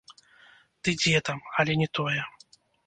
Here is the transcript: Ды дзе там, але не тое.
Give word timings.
Ды 0.87 0.95
дзе 1.03 1.23
там, 1.31 1.39
але 1.61 1.73
не 1.85 1.93
тое. 2.01 2.21